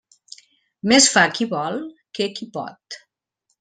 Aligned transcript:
Més 0.93 1.11
fa 1.17 1.27
qui 1.37 1.49
vol 1.53 1.79
que 2.19 2.31
qui 2.37 2.53
pot. 2.61 3.03